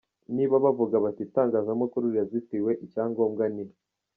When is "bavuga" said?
0.65-0.95